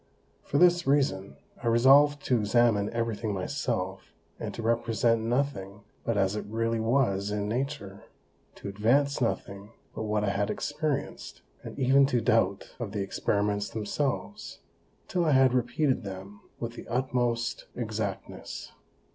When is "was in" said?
6.79-7.47